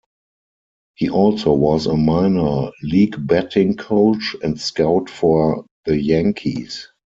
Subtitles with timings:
[0.95, 6.87] He also was a minor league batting coach and scout for the Yankees.